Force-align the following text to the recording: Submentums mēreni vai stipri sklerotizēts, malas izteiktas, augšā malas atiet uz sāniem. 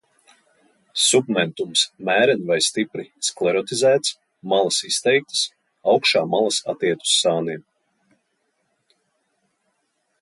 Submentums 1.01 1.83
mēreni 2.09 2.47
vai 2.51 2.57
stipri 2.67 3.05
sklerotizēts, 3.27 4.15
malas 4.55 4.79
izteiktas, 4.89 5.45
augšā 5.95 6.25
malas 6.33 6.61
atiet 6.75 7.07
uz 7.09 7.13
sāniem. 7.21 7.63